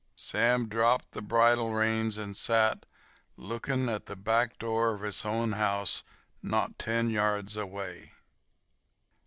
Sam 0.15 0.67
dropped 0.67 1.11
the 1.11 1.21
bridle 1.21 1.69
reins 1.73 2.17
and 2.17 2.35
sat, 2.35 2.87
looking 3.37 3.81
into 3.81 3.99
the 4.03 4.15
back 4.15 4.57
door 4.57 4.95
of 4.95 5.01
his 5.01 5.23
own 5.23 5.51
house, 5.51 6.03
not 6.41 6.79
ten 6.79 7.11
yards 7.11 7.55
away. 7.55 8.11